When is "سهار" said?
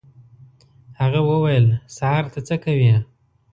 1.97-2.23